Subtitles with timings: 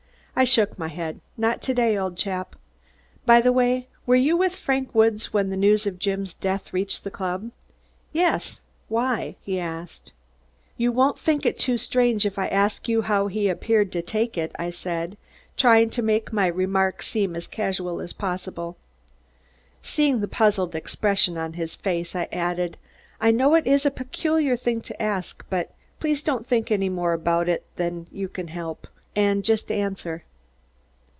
[0.33, 1.19] I shook my head.
[1.37, 2.55] "Not to day, old chap.
[3.27, 7.03] By the way, were you with Frank Woods when the news of Jim's death reached
[7.03, 7.51] the club?"
[8.11, 10.13] "Yes why?" he asked.
[10.77, 14.35] "You won't think it too strange if I ask you how he appeared to take
[14.35, 15.15] it?" I said,
[15.57, 18.77] trying to make my remark seem as casual as possible.
[19.83, 22.77] Seeing the puzzled expression on his face, I added:
[23.19, 27.13] "I know it is a peculiar thing to ask, but please don't think any more
[27.13, 30.23] about it than you can help, and just answer."